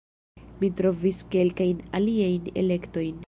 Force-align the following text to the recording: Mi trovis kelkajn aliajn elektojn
Mi 0.61 0.69
trovis 0.79 1.21
kelkajn 1.37 1.87
aliajn 2.01 2.53
elektojn 2.65 3.15